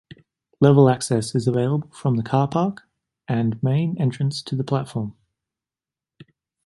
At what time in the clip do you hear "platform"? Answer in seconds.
4.63-5.15